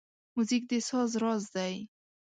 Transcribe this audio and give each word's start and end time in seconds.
موزیک 0.35 0.63
د 0.71 0.73
ساز 0.89 1.11
راز 1.23 1.43
دی. 1.55 1.73